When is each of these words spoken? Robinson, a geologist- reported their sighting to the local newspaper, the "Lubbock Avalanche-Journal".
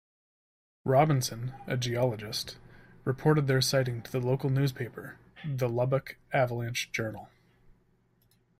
Robinson, 0.83 1.53
a 1.67 1.77
geologist- 1.77 2.57
reported 3.05 3.45
their 3.45 3.61
sighting 3.61 4.01
to 4.01 4.11
the 4.11 4.19
local 4.19 4.49
newspaper, 4.49 5.19
the 5.45 5.69
"Lubbock 5.69 6.17
Avalanche-Journal". 6.33 7.29